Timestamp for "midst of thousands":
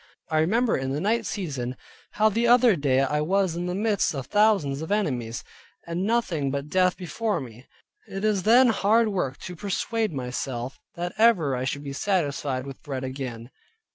3.75-4.81